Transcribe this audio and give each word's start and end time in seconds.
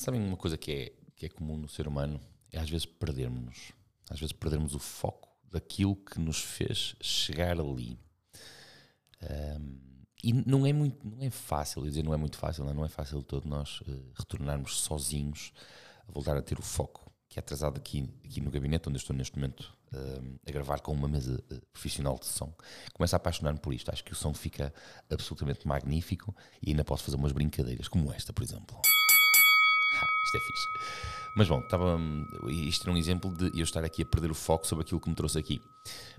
Sabem 0.00 0.18
uma 0.18 0.36
coisa 0.38 0.56
que 0.56 0.72
é, 0.72 0.92
que 1.14 1.26
é 1.26 1.28
comum 1.28 1.58
no 1.58 1.68
ser 1.68 1.86
humano? 1.86 2.18
É 2.50 2.58
às 2.58 2.70
vezes 2.70 2.86
perdermos-nos. 2.86 3.72
Às 4.08 4.18
vezes 4.18 4.32
perdermos 4.32 4.74
o 4.74 4.78
foco 4.78 5.28
daquilo 5.50 5.94
que 5.94 6.18
nos 6.18 6.40
fez 6.40 6.96
chegar 7.02 7.60
ali. 7.60 7.98
Um, 9.22 9.78
e 10.24 10.32
não 10.32 10.64
é 10.64 10.72
muito, 10.72 11.06
não 11.06 11.22
é 11.22 11.28
fácil, 11.28 11.82
dizer 11.82 12.02
não 12.02 12.14
é 12.14 12.16
muito 12.16 12.38
fácil, 12.38 12.64
não 12.64 12.70
é, 12.70 12.74
não 12.74 12.84
é 12.86 12.88
fácil 12.88 13.18
de 13.18 13.26
todo 13.26 13.46
nós 13.46 13.82
uh, 13.82 14.12
retornarmos 14.18 14.80
sozinhos 14.80 15.52
a 16.08 16.12
voltar 16.12 16.34
a 16.34 16.40
ter 16.40 16.58
o 16.58 16.62
foco 16.62 17.12
que 17.28 17.38
é 17.38 17.40
atrasado 17.40 17.76
aqui, 17.76 18.08
aqui 18.24 18.40
no 18.40 18.50
gabinete 18.50 18.88
onde 18.88 18.96
eu 18.96 19.00
estou 19.00 19.14
neste 19.14 19.36
momento 19.36 19.70
uh, 19.92 20.40
a 20.48 20.50
gravar 20.50 20.80
com 20.80 20.92
uma 20.92 21.08
mesa 21.08 21.44
uh, 21.52 21.66
profissional 21.74 22.18
de 22.18 22.24
som. 22.24 22.54
Começo 22.94 23.14
a 23.14 23.18
apaixonar-me 23.18 23.60
por 23.60 23.74
isto. 23.74 23.90
Acho 23.90 24.02
que 24.02 24.12
o 24.12 24.16
som 24.16 24.32
fica 24.32 24.72
absolutamente 25.10 25.68
magnífico 25.68 26.34
e 26.62 26.70
ainda 26.70 26.84
posso 26.84 27.04
fazer 27.04 27.18
umas 27.18 27.32
brincadeiras, 27.32 27.86
como 27.86 28.10
esta, 28.10 28.32
por 28.32 28.42
exemplo. 28.42 28.80
Isto 30.30 30.36
é 30.36 30.40
fixe. 30.40 30.68
Mas 31.34 31.48
bom, 31.48 31.58
estava, 31.58 31.98
isto 32.48 32.84
era 32.84 32.92
um 32.92 32.96
exemplo 32.96 33.32
de 33.32 33.58
eu 33.58 33.64
estar 33.64 33.84
aqui 33.84 34.02
a 34.02 34.06
perder 34.06 34.30
o 34.30 34.34
foco 34.34 34.66
sobre 34.66 34.84
aquilo 34.84 35.00
que 35.00 35.08
me 35.08 35.14
trouxe 35.14 35.38
aqui. 35.38 35.60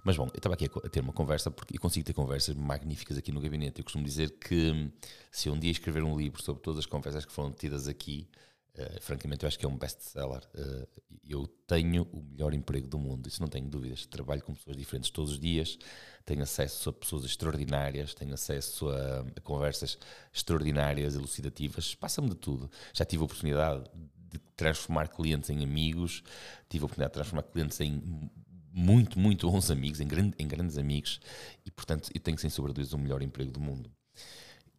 Mas 0.03 0.17
bom, 0.17 0.25
eu 0.33 0.37
estava 0.37 0.55
aqui 0.55 0.65
a, 0.65 0.89
ter 0.89 0.99
uma 0.99 1.13
conversa, 1.13 1.49
porque 1.49 1.75
eu 1.75 1.81
consigo 1.81 2.05
ter 2.05 2.13
conversas 2.13 2.55
magníficas 2.55 3.17
aqui 3.17 3.31
no 3.31 3.39
gabinete. 3.39 3.79
Eu 3.79 3.83
costumo 3.85 4.03
dizer 4.03 4.31
que 4.31 4.91
se 5.31 5.49
um 5.49 5.57
dia 5.57 5.71
escrever 5.71 6.03
um 6.03 6.17
livro 6.17 6.41
sobre 6.41 6.61
todas 6.61 6.79
as 6.79 6.85
conversas 6.85 7.25
que 7.25 7.31
foram 7.31 7.51
tidas 7.51 7.87
aqui, 7.87 8.27
Uh, 8.73 9.01
francamente, 9.01 9.43
eu 9.43 9.47
acho 9.47 9.59
que 9.59 9.65
é 9.65 9.69
um 9.69 9.77
best-seller. 9.77 10.41
Uh, 10.55 10.87
eu 11.27 11.47
tenho 11.67 12.03
o 12.11 12.23
melhor 12.23 12.53
emprego 12.53 12.87
do 12.87 12.97
mundo, 12.97 13.27
isso 13.27 13.41
não 13.41 13.49
tenho 13.49 13.67
dúvidas. 13.67 14.05
Trabalho 14.05 14.41
com 14.43 14.53
pessoas 14.53 14.77
diferentes 14.77 15.09
todos 15.09 15.31
os 15.31 15.39
dias, 15.39 15.77
tenho 16.25 16.41
acesso 16.41 16.89
a 16.89 16.93
pessoas 16.93 17.25
extraordinárias, 17.25 18.13
tenho 18.13 18.33
acesso 18.33 18.89
a, 18.89 19.25
a 19.35 19.41
conversas 19.41 19.97
extraordinárias, 20.33 21.15
elucidativas, 21.15 21.93
passa-me 21.95 22.29
de 22.29 22.35
tudo. 22.35 22.71
Já 22.93 23.03
tive 23.03 23.21
a 23.21 23.25
oportunidade 23.25 23.83
de 24.29 24.39
transformar 24.55 25.09
clientes 25.09 25.49
em 25.49 25.63
amigos, 25.63 26.23
tive 26.69 26.83
a 26.83 26.85
oportunidade 26.85 27.11
de 27.11 27.15
transformar 27.15 27.43
clientes 27.43 27.79
em 27.81 28.31
muito, 28.73 29.19
muito 29.19 29.51
bons 29.51 29.69
amigos, 29.69 29.99
em, 29.99 30.07
grande, 30.07 30.33
em 30.39 30.47
grandes 30.47 30.77
amigos, 30.77 31.19
e 31.65 31.71
portanto 31.71 32.09
eu 32.13 32.21
tenho 32.21 32.37
sem 32.37 32.49
sombra 32.49 32.73
o 32.73 32.97
melhor 32.97 33.21
emprego 33.21 33.51
do 33.51 33.59
mundo. 33.59 33.91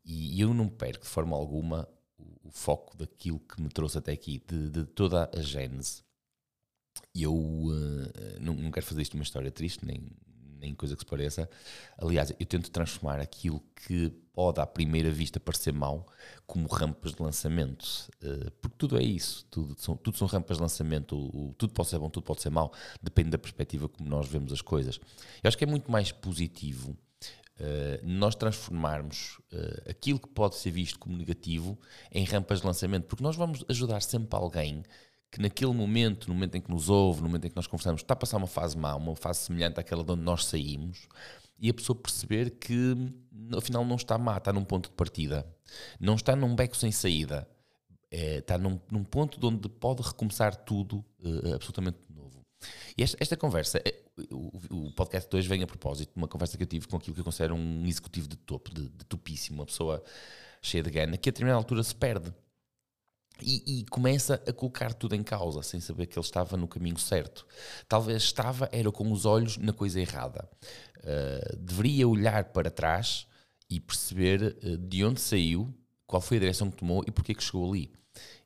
E 0.05 0.41
eu 0.41 0.53
não 0.53 0.69
perco 0.69 1.05
de 1.05 1.11
forma 1.11 1.37
alguma 1.37 1.87
o, 2.45 2.51
foco 2.51 2.97
daquilo 2.97 3.41
que 3.41 3.61
me 3.61 3.69
trouxe 3.69 3.99
até 3.99 4.13
aqui, 4.13 4.43
de, 4.47 4.71
de 4.71 4.85
toda 4.85 5.31
a 5.35 5.41
gênese. 5.41 6.03
E 7.15 7.23
eu 7.23 7.35
uh, 7.35 7.71
não, 8.41 8.55
não, 8.55 8.71
quero 8.71 8.85
fazer 8.87 9.03
isto 9.03 9.15
uma 9.15 9.23
história 9.23 9.51
triste, 9.51 9.85
nem, 9.87 10.03
nem 10.61 10.75
coisa 10.75 10.95
que 10.95 11.03
se 11.03 11.07
pareça. 11.07 11.49
Aliás, 11.97 12.31
eu 12.39 12.47
tento 12.47 12.71
transformar 12.71 13.21
aquilo 13.21 13.63
que 13.75 14.11
pode 14.33 14.61
à 14.61 14.67
primeira 14.67 15.11
vista 15.11 15.41
parecer 15.41 15.73
mau 15.73 16.07
como 16.47 16.67
rampas 16.69 17.15
de 17.15 17.23
lançamento. 17.23 17.85
Uh, 18.23 18.51
porque 18.61 18.77
tudo 18.77 18.99
é 18.99 19.03
isso, 19.03 19.47
tudo 19.51 19.75
são, 19.79 19.97
tudo 19.97 20.17
são 20.17 20.29
rampas 20.29 20.59
de 20.59 20.63
lançamento. 20.63 21.17
O, 21.17 21.49
o, 21.51 21.55
tudo 21.55 21.73
pode 21.73 21.89
ser 21.89 21.99
bom, 21.99 22.11
tudo 22.11 22.25
pode 22.25 22.43
ser 22.43 22.51
mau, 22.51 22.73
depende 23.03 23.31
da 23.31 23.39
perspectiva 23.39 23.89
como 23.89 24.09
nós 24.09 24.29
vemos 24.29 24.53
as 24.53 24.61
coisas. 24.61 25.01
Eu 25.43 25.49
acho 25.49 25.57
que 25.57 25.65
é 25.65 25.67
muito 25.67 25.91
mais 25.91 26.13
positivo 26.13 26.97
nós 28.03 28.35
transformarmos 28.35 29.39
uh, 29.53 29.91
aquilo 29.91 30.19
que 30.19 30.29
pode 30.29 30.57
ser 30.57 30.71
visto 30.71 30.99
como 30.99 31.17
negativo 31.17 31.79
em 32.11 32.25
rampas 32.25 32.61
de 32.61 32.67
lançamento, 32.67 33.07
porque 33.07 33.23
nós 33.23 33.37
vamos 33.37 33.65
ajudar 33.69 34.03
sempre 34.03 34.37
alguém 34.37 34.83
que 35.31 35.41
naquele 35.41 35.73
momento, 35.73 36.29
no 36.29 36.35
momento 36.35 36.57
em 36.57 36.61
que 36.61 36.71
nos 36.71 36.91
ouve, 36.91 37.23
no 37.23 37.29
momento 37.29 37.47
em 37.47 37.51
que 37.51 37.57
nós 37.57 37.67
conversamos, 37.67 38.03
está 38.03 38.13
a 38.13 38.17
passar 38.17 38.37
uma 38.37 38.47
fase 38.47 38.77
má, 38.77 38.95
uma 38.95 39.17
fase 39.17 39.41
semelhante 39.41 39.81
àquela 39.81 40.05
de 40.05 40.13
onde 40.13 40.23
nós 40.23 40.45
saímos, 40.45 41.09
e 41.59 41.71
a 41.71 41.75
pessoa 41.75 41.97
perceber 41.97 42.51
que 42.51 42.95
afinal 43.57 43.85
não 43.85 43.97
está 43.97 44.19
má, 44.19 44.37
está 44.37 44.53
num 44.53 44.65
ponto 44.65 44.91
de 44.91 44.95
partida, 44.95 45.47
não 45.99 46.17
está 46.17 46.37
num 46.37 46.55
beco 46.55 46.77
sem 46.77 46.93
saída, 46.93 47.49
é, 48.11 48.39
está 48.39 48.59
num, 48.59 48.79
num 48.91 49.05
ponto 49.05 49.41
de 49.41 49.47
onde 49.47 49.69
pode 49.71 50.03
recomeçar 50.03 50.55
tudo 50.55 51.03
uh, 51.25 51.55
absolutamente. 51.55 51.99
E 52.97 53.03
esta, 53.03 53.17
esta 53.21 53.37
conversa, 53.37 53.83
o, 54.31 54.61
o 54.71 54.93
podcast 54.93 55.31
de 55.31 55.37
hoje 55.37 55.49
vem 55.49 55.63
a 55.63 55.67
propósito 55.67 56.13
de 56.13 56.17
uma 56.17 56.29
conversa 56.29 56.57
que 56.57 56.63
eu 56.63 56.67
tive 56.67 56.87
com 56.87 56.97
aquilo 56.97 57.15
que 57.15 57.21
eu 57.21 57.25
considero 57.25 57.55
um 57.55 57.87
executivo 57.87 58.29
de 58.29 58.37
topo, 58.37 58.73
de, 58.75 58.89
de 58.89 59.05
topíssimo, 59.05 59.61
uma 59.61 59.67
pessoa 59.67 60.03
cheia 60.61 60.83
de 60.83 60.91
gana, 60.91 61.17
que 61.17 61.29
a 61.29 61.33
determinada 61.33 61.59
altura 61.59 61.83
se 61.83 61.95
perde. 61.95 62.33
E, 63.41 63.81
e, 63.81 63.85
começa 63.87 64.41
a 64.47 64.53
colocar 64.53 64.93
tudo 64.95 65.15
em 65.17 65.23
causa, 65.23 65.63
sem 65.63 65.81
saber 65.81 66.07
que 66.07 66.17
ele 66.17 66.25
estava 66.25 66.57
no 66.57 66.69
caminho 66.69 66.99
certo. 66.99 67.47
Talvez 67.89 68.23
estava, 68.23 68.69
era 68.71 68.91
com 68.93 69.11
os 69.11 69.25
olhos 69.25 69.57
na 69.57 69.73
coisa 69.73 70.01
errada. 70.01 70.49
Uh, 70.99 71.57
deveria 71.57 72.07
olhar 72.07 72.45
para 72.53 72.71
trás 72.71 73.27
e 73.69 73.81
perceber 73.81 74.57
uh, 74.63 74.77
de 74.77 75.05
onde 75.05 75.21
saiu, 75.21 75.75
qual 76.07 76.21
foi 76.21 76.37
a 76.37 76.41
direção 76.41 76.71
que 76.71 76.77
tomou 76.77 77.03
e 77.07 77.11
porque 77.11 77.33
é 77.33 77.35
que 77.35 77.43
chegou 77.43 77.69
ali. 77.69 77.93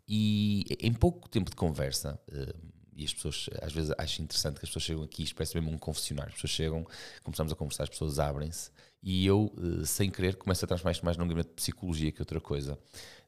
E 0.09 0.65
em 0.81 0.95
pouco 0.95 1.29
tempo 1.29 1.51
de 1.51 1.57
conversa, 1.57 2.19
uh, 2.29 2.67
e 2.97 3.05
as 3.05 3.12
pessoas, 3.12 3.51
às 3.61 3.73
vezes, 3.73 3.95
acho 3.99 4.23
interessante 4.23 4.59
que 4.59 4.65
as 4.65 4.71
pessoas 4.71 4.84
chegam 4.84 5.03
aqui, 5.03 5.23
isto 5.23 5.37
parece 5.37 5.55
mesmo 5.55 5.71
um 5.71 5.79
confessionário. 5.79 6.31
As 6.31 6.37
pessoas 6.37 6.51
chegam, 6.51 6.87
começamos 7.23 7.53
a 7.53 7.57
conversar, 7.57 7.83
as 7.83 7.91
pessoas 7.91 8.19
abrem-se 8.19 8.71
e 9.03 9.25
eu, 9.27 9.53
eh, 9.59 9.84
sem 9.84 10.11
querer, 10.11 10.37
começo 10.37 10.65
a 10.65 10.69
transformar 10.69 10.93
isto 10.93 11.05
mais 11.05 11.17
num 11.17 11.29
gabinete 11.29 11.51
de 11.51 11.55
psicologia 11.55 12.11
que 12.11 12.21
outra 12.21 12.41
coisa, 12.41 12.79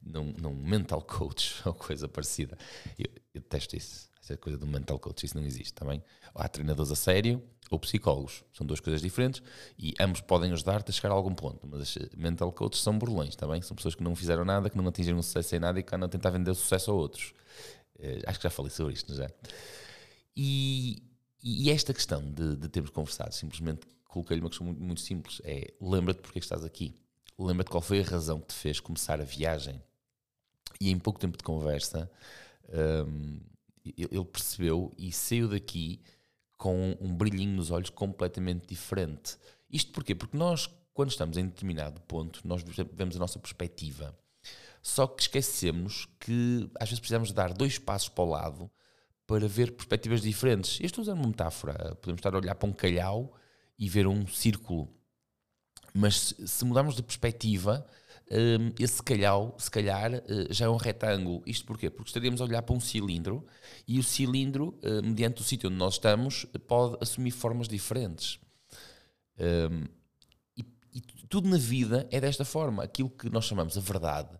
num, 0.01 0.33
num 0.33 0.53
mental 0.53 1.01
coach 1.01 1.55
ou 1.65 1.73
coisa 1.73 2.07
parecida. 2.07 2.57
Eu, 2.97 3.05
eu 3.33 3.41
detesto 3.41 3.77
isso, 3.77 4.09
essa 4.21 4.35
coisa 4.35 4.57
do 4.57 4.65
mental 4.65 4.97
coach, 4.99 5.25
isso 5.25 5.37
não 5.37 5.45
existe 5.45 5.73
também. 5.73 5.99
Tá 5.99 6.31
há 6.35 6.47
treinadores 6.47 6.91
a 6.91 6.95
sério 6.95 7.41
ou 7.69 7.79
psicólogos, 7.79 8.43
são 8.51 8.65
duas 8.65 8.79
coisas 8.79 9.01
diferentes 9.01 9.43
e 9.77 9.93
ambos 9.99 10.21
podem 10.21 10.51
ajudar-te 10.51 10.89
a 10.89 10.93
chegar 10.93 11.11
a 11.11 11.13
algum 11.13 11.35
ponto, 11.35 11.67
mas 11.67 11.95
mental 12.17 12.51
coaches 12.51 12.81
são 12.81 12.97
burlões 12.97 13.35
também, 13.35 13.61
tá 13.61 13.67
são 13.67 13.75
pessoas 13.75 13.93
que 13.93 14.03
não 14.03 14.15
fizeram 14.15 14.43
nada, 14.43 14.69
que 14.69 14.77
não 14.77 14.87
atingiram 14.87 15.21
sucesso 15.21 15.55
em 15.55 15.59
nada 15.59 15.79
e 15.79 15.83
que 15.83 15.95
andam 15.95 16.07
a 16.07 16.09
tentar 16.09 16.31
vender 16.31 16.53
sucesso 16.55 16.89
a 16.89 16.93
outros. 16.93 17.33
Uh, 17.99 18.23
acho 18.25 18.39
que 18.39 18.43
já 18.43 18.49
falei 18.49 18.71
sobre 18.71 18.93
isto, 18.93 19.09
não 19.09 19.17
já? 19.17 19.29
E, 20.35 21.03
e 21.43 21.69
esta 21.69 21.93
questão 21.93 22.21
de, 22.31 22.55
de 22.55 22.69
termos 22.69 22.91
conversado, 22.91 23.33
simplesmente 23.33 23.81
coloquei-lhe 24.05 24.41
uma 24.41 24.49
questão 24.49 24.67
muito, 24.67 24.81
muito 24.81 25.01
simples: 25.01 25.41
é 25.43 25.73
lembra-te 25.81 26.21
porque 26.21 26.39
estás 26.39 26.63
aqui, 26.63 26.95
lembra-te 27.37 27.69
qual 27.69 27.81
foi 27.81 28.01
a 28.01 28.03
razão 28.03 28.39
que 28.39 28.47
te 28.47 28.53
fez 28.53 28.79
começar 28.79 29.19
a 29.19 29.23
viagem. 29.23 29.81
E 30.79 30.91
em 30.91 30.97
pouco 30.97 31.19
tempo 31.19 31.37
de 31.37 31.43
conversa, 31.43 32.09
um, 33.05 33.39
ele 33.85 34.25
percebeu 34.25 34.93
e 34.97 35.11
saiu 35.11 35.49
daqui 35.49 36.01
com 36.57 36.95
um 36.99 37.15
brilhinho 37.15 37.55
nos 37.55 37.71
olhos 37.71 37.89
completamente 37.89 38.67
diferente. 38.67 39.37
Isto 39.69 39.91
porquê? 39.91 40.13
Porque 40.13 40.37
nós, 40.37 40.69
quando 40.93 41.09
estamos 41.09 41.37
em 41.37 41.45
determinado 41.45 42.01
ponto, 42.01 42.41
nós 42.45 42.63
vemos 42.93 43.15
a 43.15 43.19
nossa 43.19 43.39
perspectiva. 43.39 44.17
Só 44.81 45.07
que 45.07 45.21
esquecemos 45.23 46.07
que 46.19 46.69
às 46.79 46.89
vezes 46.89 46.99
precisamos 46.99 47.31
dar 47.31 47.53
dois 47.53 47.77
passos 47.77 48.09
para 48.09 48.23
o 48.23 48.29
lado 48.29 48.71
para 49.29 49.47
ver 49.47 49.73
perspectivas 49.73 50.21
diferentes. 50.21 50.79
Eu 50.79 50.87
estou 50.87 51.03
usando 51.03 51.19
uma 51.19 51.27
metáfora. 51.27 51.95
Podemos 52.01 52.19
estar 52.19 52.33
a 52.33 52.37
olhar 52.37 52.55
para 52.55 52.67
um 52.67 52.73
calhau 52.73 53.31
e 53.77 53.87
ver 53.87 54.07
um 54.07 54.25
círculo. 54.27 54.89
Mas 55.93 56.33
se 56.45 56.65
mudarmos 56.65 56.95
de 56.95 57.03
perspectiva, 57.03 57.85
hum, 58.31 58.73
esse 58.79 59.03
calhau, 59.03 59.55
se 59.59 59.69
calhar, 59.69 60.13
eh, 60.15 60.23
já 60.49 60.65
é 60.65 60.69
um 60.69 60.77
retângulo. 60.77 61.43
Isto 61.45 61.65
porquê? 61.65 61.91
Porque 61.91 62.09
estaríamos 62.09 62.41
a 62.41 62.45
olhar 62.45 62.63
para 62.63 62.75
um 62.75 62.79
cilindro 62.79 63.45
e 63.87 63.99
o 63.99 64.03
cilindro, 64.03 64.79
eh, 64.81 65.01
mediante 65.01 65.41
o 65.41 65.43
sítio 65.43 65.69
onde 65.69 65.77
nós 65.77 65.95
estamos, 65.95 66.45
pode 66.67 66.97
assumir 66.99 67.31
formas 67.31 67.67
diferentes. 67.67 68.39
Hum, 69.37 69.85
e, 70.57 70.65
e 70.93 71.01
tudo 71.27 71.47
na 71.47 71.57
vida 71.57 72.07
é 72.11 72.19
desta 72.19 72.43
forma. 72.43 72.83
Aquilo 72.83 73.11
que 73.11 73.29
nós 73.29 73.45
chamamos 73.45 73.77
a 73.77 73.81
verdade 73.81 74.39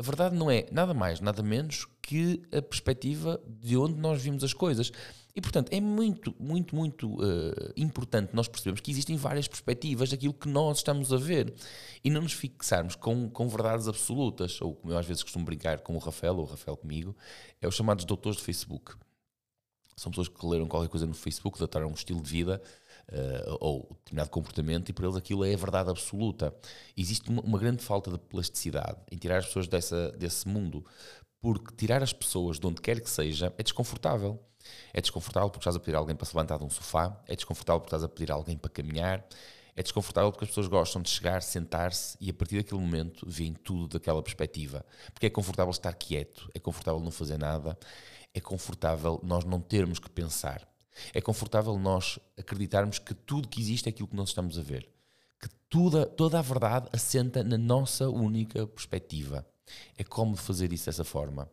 a 0.00 0.02
verdade 0.02 0.34
não 0.34 0.50
é 0.50 0.64
nada 0.72 0.94
mais, 0.94 1.20
nada 1.20 1.42
menos 1.42 1.86
que 2.00 2.40
a 2.50 2.62
perspectiva 2.62 3.38
de 3.46 3.76
onde 3.76 4.00
nós 4.00 4.22
vimos 4.22 4.42
as 4.42 4.54
coisas. 4.54 4.90
E, 5.36 5.42
portanto, 5.42 5.70
é 5.70 5.78
muito, 5.78 6.34
muito, 6.40 6.74
muito 6.74 7.06
uh, 7.16 7.72
importante 7.76 8.34
nós 8.34 8.48
percebermos 8.48 8.80
que 8.80 8.90
existem 8.90 9.18
várias 9.18 9.46
perspectivas 9.46 10.08
daquilo 10.08 10.32
que 10.32 10.48
nós 10.48 10.78
estamos 10.78 11.12
a 11.12 11.18
ver 11.18 11.52
e 12.02 12.08
não 12.08 12.22
nos 12.22 12.32
fixarmos 12.32 12.94
com, 12.94 13.28
com 13.28 13.46
verdades 13.46 13.88
absolutas, 13.88 14.58
ou 14.62 14.74
como 14.74 14.90
eu 14.90 14.96
às 14.96 15.04
vezes 15.04 15.22
costumo 15.22 15.44
brincar 15.44 15.80
com 15.80 15.94
o 15.94 15.98
Rafael, 15.98 16.34
ou 16.36 16.44
o 16.44 16.46
Rafael 16.46 16.78
comigo, 16.78 17.14
é 17.60 17.68
os 17.68 17.74
chamados 17.74 18.06
doutores 18.06 18.38
de 18.38 18.44
Facebook. 18.44 18.94
São 20.00 20.10
pessoas 20.10 20.28
que 20.28 20.46
leram 20.46 20.66
qualquer 20.66 20.88
coisa 20.88 21.04
no 21.04 21.12
Facebook, 21.12 21.60
dataram 21.60 21.88
um 21.88 21.92
estilo 21.92 22.22
de 22.22 22.30
vida 22.30 22.62
uh, 23.12 23.58
ou 23.60 23.86
determinado 23.98 24.30
comportamento 24.30 24.88
e 24.88 24.94
para 24.94 25.04
eles 25.04 25.14
aquilo 25.14 25.44
é 25.44 25.52
a 25.52 25.56
verdade 25.58 25.90
absoluta. 25.90 26.54
Existe 26.96 27.28
uma, 27.28 27.42
uma, 27.42 27.58
grande 27.58 27.82
falta 27.82 28.10
de 28.10 28.16
plasticidade 28.16 28.96
em 29.12 29.18
tirar 29.18 29.36
as 29.36 29.44
pessoas 29.44 29.68
dessa, 29.68 30.10
desse 30.12 30.48
mundo, 30.48 30.82
porque 31.38 31.74
tirar 31.76 32.02
as 32.02 32.14
pessoas 32.14 32.58
de 32.58 32.66
onde 32.66 32.80
quer 32.80 32.98
que 32.98 33.10
seja 33.10 33.52
é 33.58 33.62
desconfortável. 33.62 34.40
É 34.94 35.02
desconfortável 35.02 35.50
porque 35.50 35.60
estás 35.60 35.76
a 35.76 35.78
pedir 35.80 35.94
a 35.94 35.98
alguém 35.98 36.16
para 36.16 36.24
se 36.24 36.34
levantar 36.34 36.56
de 36.56 36.64
um 36.64 36.70
sofá, 36.70 37.22
é 37.28 37.36
desconfortável 37.36 37.80
porque 37.80 37.94
estás 37.94 38.02
a 38.02 38.08
pedir 38.08 38.32
a 38.32 38.36
alguém 38.36 38.56
para 38.56 38.70
caminhar, 38.70 39.22
é 39.76 39.82
desconfortável 39.82 40.32
porque 40.32 40.44
as 40.44 40.50
pessoas 40.50 40.66
gostam 40.66 41.02
de 41.02 41.10
chegar, 41.10 41.42
sentar-se 41.42 42.16
e 42.18 42.30
a 42.30 42.34
partir 42.34 42.56
daquele 42.56 42.80
momento 42.80 43.26
veem 43.28 43.52
tudo 43.52 43.98
daquela 43.98 44.22
perspectiva. 44.22 44.84
Porque 45.12 45.26
é 45.26 45.30
confortável 45.30 45.70
estar 45.70 45.92
quieto, 45.92 46.50
é 46.54 46.58
confortável 46.58 47.00
não 47.00 47.10
fazer 47.10 47.38
nada, 47.38 47.78
é 48.34 48.40
confortável 48.40 49.20
nós 49.22 49.44
não 49.44 49.60
termos 49.60 49.98
que 49.98 50.10
pensar. 50.10 50.66
É 51.14 51.20
confortável 51.20 51.78
nós 51.78 52.18
acreditarmos 52.38 52.98
que 52.98 53.14
tudo 53.14 53.48
que 53.48 53.60
existe 53.60 53.88
é 53.88 53.90
aquilo 53.90 54.08
que 54.08 54.16
nós 54.16 54.28
estamos 54.30 54.58
a 54.58 54.62
ver. 54.62 54.88
Que 55.40 55.48
toda, 55.68 56.04
toda 56.06 56.38
a 56.38 56.42
verdade 56.42 56.88
assenta 56.92 57.42
na 57.42 57.56
nossa 57.56 58.08
única 58.08 58.66
perspectiva. 58.66 59.46
É 59.96 60.04
como 60.04 60.36
fazer 60.36 60.72
isso 60.72 60.86
dessa 60.86 61.04
forma. 61.04 61.48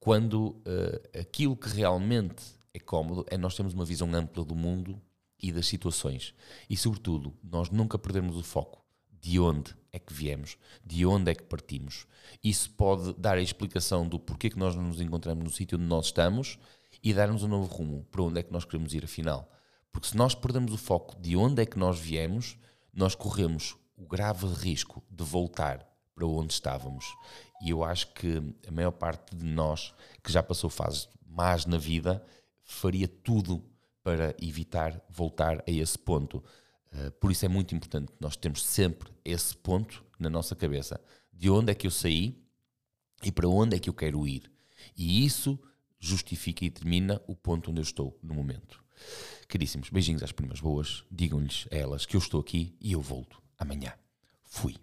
quando 0.00 0.56
uh, 0.66 1.20
aquilo 1.20 1.56
que 1.56 1.68
realmente 1.68 2.42
é 2.74 2.80
cómodo 2.80 3.24
é 3.28 3.38
nós 3.38 3.54
termos 3.54 3.72
uma 3.72 3.84
visão 3.84 4.12
ampla 4.12 4.44
do 4.44 4.54
mundo 4.54 5.00
e 5.40 5.52
das 5.52 5.66
situações. 5.66 6.34
E, 6.68 6.76
sobretudo, 6.76 7.32
nós 7.42 7.70
nunca 7.70 7.98
perdermos 7.98 8.36
o 8.36 8.42
foco 8.42 8.81
de 9.22 9.38
onde 9.38 9.74
é 9.92 9.98
que 9.98 10.12
viemos, 10.12 10.58
de 10.84 11.06
onde 11.06 11.30
é 11.30 11.34
que 11.34 11.44
partimos. 11.44 12.06
Isso 12.42 12.70
pode 12.70 13.14
dar 13.14 13.38
a 13.38 13.42
explicação 13.42 14.06
do 14.06 14.18
porquê 14.18 14.50
que 14.50 14.58
nós 14.58 14.74
nos 14.74 15.00
encontramos 15.00 15.44
no 15.44 15.50
sítio 15.50 15.78
onde 15.78 15.86
nós 15.86 16.06
estamos 16.06 16.58
e 17.02 17.14
dar-nos 17.14 17.42
um 17.44 17.48
novo 17.48 17.72
rumo 17.72 18.04
para 18.10 18.22
onde 18.22 18.40
é 18.40 18.42
que 18.42 18.52
nós 18.52 18.64
queremos 18.64 18.92
ir 18.92 19.04
afinal. 19.04 19.50
Porque 19.92 20.08
se 20.08 20.16
nós 20.16 20.34
perdemos 20.34 20.72
o 20.72 20.78
foco 20.78 21.14
de 21.20 21.36
onde 21.36 21.62
é 21.62 21.66
que 21.66 21.78
nós 21.78 21.98
viemos, 21.98 22.58
nós 22.92 23.14
corremos 23.14 23.76
o 23.96 24.04
grave 24.06 24.46
risco 24.46 25.02
de 25.08 25.22
voltar 25.22 25.86
para 26.14 26.26
onde 26.26 26.52
estávamos. 26.52 27.14
E 27.62 27.70
eu 27.70 27.84
acho 27.84 28.08
que 28.14 28.42
a 28.66 28.70
maior 28.72 28.90
parte 28.90 29.36
de 29.36 29.44
nós 29.44 29.94
que 30.22 30.32
já 30.32 30.42
passou 30.42 30.68
fases 30.68 31.08
más 31.24 31.64
na 31.64 31.78
vida 31.78 32.24
faria 32.64 33.06
tudo 33.06 33.62
para 34.02 34.34
evitar 34.40 35.00
voltar 35.08 35.62
a 35.66 35.70
esse 35.70 35.98
ponto. 35.98 36.42
Uh, 36.92 37.10
por 37.12 37.32
isso 37.32 37.44
é 37.44 37.48
muito 37.48 37.74
importante 37.74 38.12
nós 38.20 38.36
termos 38.36 38.64
sempre 38.64 39.10
esse 39.24 39.56
ponto 39.56 40.04
na 40.18 40.28
nossa 40.28 40.54
cabeça. 40.54 41.00
De 41.32 41.48
onde 41.50 41.72
é 41.72 41.74
que 41.74 41.86
eu 41.86 41.90
saí 41.90 42.38
e 43.22 43.32
para 43.32 43.48
onde 43.48 43.76
é 43.76 43.78
que 43.78 43.88
eu 43.88 43.94
quero 43.94 44.26
ir. 44.26 44.50
E 44.96 45.24
isso 45.24 45.58
justifica 45.98 46.64
e 46.64 46.70
determina 46.70 47.22
o 47.26 47.36
ponto 47.36 47.70
onde 47.70 47.80
eu 47.80 47.84
estou 47.84 48.18
no 48.22 48.34
momento. 48.34 48.82
Caríssimos, 49.48 49.90
beijinhos 49.90 50.22
às 50.22 50.32
primas 50.32 50.60
boas. 50.60 51.04
Digam-lhes 51.10 51.66
a 51.70 51.76
elas 51.76 52.04
que 52.04 52.16
eu 52.16 52.20
estou 52.20 52.40
aqui 52.40 52.76
e 52.80 52.92
eu 52.92 53.00
volto 53.00 53.42
amanhã. 53.58 53.92
Fui. 54.44 54.76